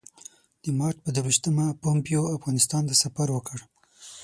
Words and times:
د 0.63 0.65
مارچ 0.79 0.97
پر 1.03 1.11
درویشتمه 1.15 1.65
پومپیو 1.81 2.23
افغانستان 2.37 2.83
ته 2.89 2.95
سفر 3.03 3.27
وکړ. 3.31 3.57